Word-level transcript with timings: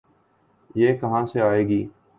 یہ 0.75 0.95
کہاں 0.97 1.25
سے 1.25 1.41
آئے 1.41 1.67
گی؟ 1.67 1.85